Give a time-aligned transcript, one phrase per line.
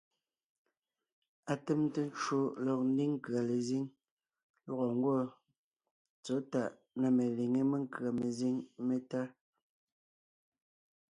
[1.53, 3.83] Atèmte ncwò lɔg ńdiŋ nkʉ̀a lezíŋ
[4.65, 5.19] lɔgɔ ńgwɔ́
[6.23, 8.55] tsɔ̌ tàʼ na meliŋé menkʉ̀a mezíŋ
[8.87, 9.21] métá.